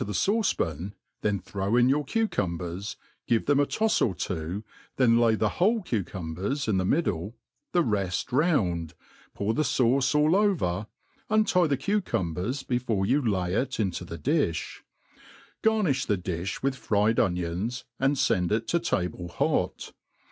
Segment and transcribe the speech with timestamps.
[0.03, 2.95] the /# 202 THE ART OF COOKERY Che fauce pan, then throw iii your cucumbers,
[3.27, 4.63] give them % tofs or two,
[4.95, 7.37] then lay the wholei cucumbers in the middle,
[7.71, 8.95] the reft round,
[9.35, 10.87] pour the fauce all over^
[11.29, 14.77] untie the cucumbers before you lay it into the diCh.
[15.61, 19.91] Garni£h the diOi with, fried onions, and fend it to table hot.